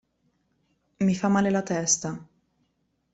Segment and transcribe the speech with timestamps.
[1.09, 2.13] Mi fa male la testa.